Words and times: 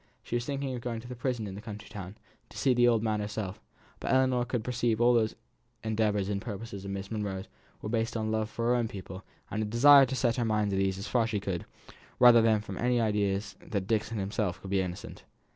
She 0.23 0.35
was 0.35 0.45
thinking 0.45 0.73
of 0.73 0.81
going 0.81 0.99
to 1.01 1.07
the 1.07 1.15
prison 1.15 1.45
in 1.45 1.53
the 1.53 1.61
county 1.61 1.87
town, 1.87 2.17
to 2.49 2.57
see 2.57 2.73
the 2.73 2.87
old 2.87 3.03
man 3.03 3.19
herself, 3.19 3.61
but 3.99 4.11
Ellinor 4.11 4.45
could 4.45 4.63
perceive 4.63 4.97
that 4.97 5.03
all 5.03 5.13
these 5.19 5.35
endeavours 5.83 6.27
and 6.27 6.41
purposes 6.41 6.83
of 6.83 6.89
Miss 6.89 7.11
Monro's 7.11 7.45
were 7.83 7.87
based 7.89 8.17
on 8.17 8.31
love 8.31 8.49
for 8.49 8.65
her 8.69 8.75
own 8.75 8.87
pupil, 8.87 9.23
and 9.51 9.61
a 9.61 9.65
desire 9.67 10.07
to 10.07 10.15
set 10.15 10.37
her 10.37 10.43
mind 10.43 10.73
at 10.73 10.79
ease 10.79 10.97
as 10.97 11.07
far 11.07 11.25
as 11.25 11.29
she 11.29 11.39
could, 11.39 11.67
rather 12.17 12.41
than 12.41 12.61
from 12.61 12.79
any 12.79 12.99
idea 12.99 13.39
that 13.59 13.85
Dixon 13.85 14.17
himself 14.17 14.59
could 14.59 14.71
be 14.71 14.81
innocent. 14.81 15.23